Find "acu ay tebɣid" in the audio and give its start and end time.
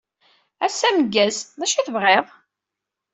1.65-2.27